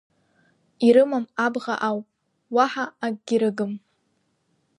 Ирымам 0.87 1.25
абӷа 1.45 1.75
ауп, 1.89 2.05
уаҳа 2.55 2.85
акгьы 3.05 3.37
рыгым. 3.41 3.73